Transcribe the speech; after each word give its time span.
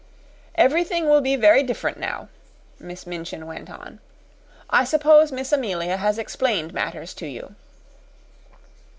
"Everything 0.55 1.07
will 1.07 1.21
be 1.21 1.35
very 1.35 1.61
different 1.61 1.95
now," 1.99 2.27
Miss 2.79 3.05
Minchin 3.05 3.45
went 3.45 3.69
on. 3.69 3.99
"I 4.67 4.83
suppose 4.83 5.31
Miss 5.31 5.51
Amelia 5.53 5.97
has 5.97 6.17
explained 6.17 6.73
matters 6.73 7.13
to 7.13 7.27
you." 7.27 7.53